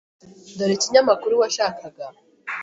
Dore 0.57 0.73
ikinyamakuru 0.75 1.33
washakaga. 1.41 2.05